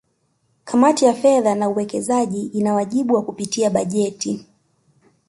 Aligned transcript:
Kamati 0.63 1.05
ya 1.05 1.13
Fedha 1.13 1.55
na 1.55 1.69
Uwekezaji 1.69 2.41
ina 2.45 2.73
wajibu 2.73 3.13
wa 3.15 3.21
kupitia 3.21 3.69
bajeti 3.69 4.45